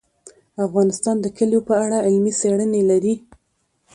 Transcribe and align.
افغانستان 0.65 1.15
د 1.21 1.25
کلیو 1.37 1.61
په 1.69 1.73
اړه 1.83 1.97
علمي 2.05 2.33
څېړنې 2.39 2.81
لري. 2.89 3.15